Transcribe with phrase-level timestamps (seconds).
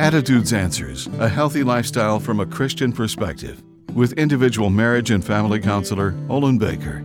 [0.00, 3.62] Attitudes Answers A Healthy Lifestyle from a Christian Perspective
[3.92, 7.04] with individual marriage and family counselor Olin Baker.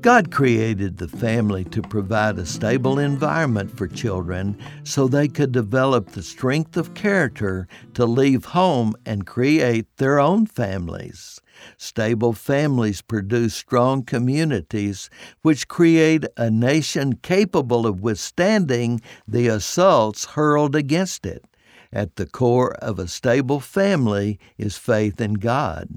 [0.00, 6.12] God created the family to provide a stable environment for children so they could develop
[6.12, 11.42] the strength of character to leave home and create their own families.
[11.76, 15.10] Stable families produce strong communities,
[15.42, 21.44] which create a nation capable of withstanding the assaults hurled against it.
[21.92, 25.88] At the core of a stable family is faith in God.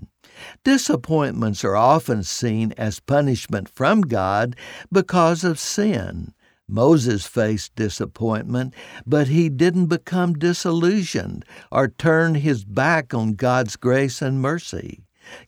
[0.64, 4.56] Disappointments are often seen as punishment from God
[4.92, 6.34] because of sin.
[6.68, 8.74] Moses faced disappointment,
[9.06, 15.04] but he didn't become disillusioned or turn his back on God's grace and mercy.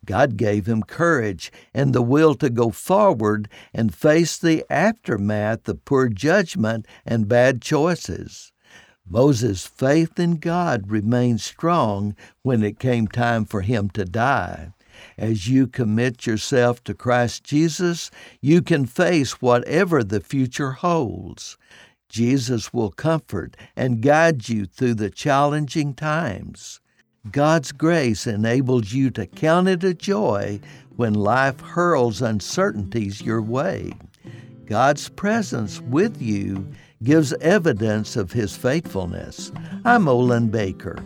[0.05, 5.83] God gave him courage and the will to go forward and face the aftermath of
[5.85, 8.51] poor judgment and bad choices.
[9.07, 14.73] Moses' faith in God remained strong when it came time for him to die.
[15.17, 18.09] As you commit yourself to Christ Jesus,
[18.41, 21.57] you can face whatever the future holds.
[22.09, 26.79] Jesus will comfort and guide you through the challenging times.
[27.31, 30.59] God's grace enables you to count it a joy
[30.95, 33.93] when life hurls uncertainties your way.
[34.65, 36.67] God's presence with you
[37.03, 39.51] gives evidence of His faithfulness.
[39.83, 40.97] I'm Olin Baker.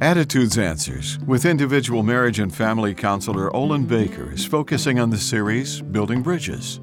[0.00, 5.82] Attitudes Answers with individual marriage and family counselor Olin Baker is focusing on the series
[5.82, 6.80] Building Bridges.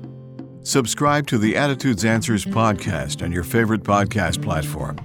[0.64, 4.98] Subscribe to the Attitudes Answers podcast on your favorite podcast platform.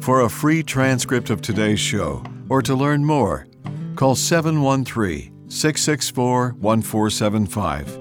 [0.00, 3.46] For a free transcript of today's show or to learn more,
[3.94, 7.94] call 713 664 1475.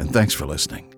[0.00, 0.90] And thanks for listening.